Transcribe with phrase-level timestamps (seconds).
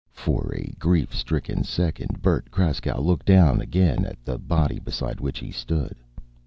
[0.13, 5.37] For a grief stricken second Bert Kraskow looked down again at the body beside which
[5.37, 5.95] he stood.